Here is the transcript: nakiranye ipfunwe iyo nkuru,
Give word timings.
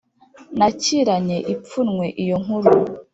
nakiranye 0.57 1.37
ipfunwe 1.53 2.05
iyo 2.23 2.35
nkuru, 2.43 2.71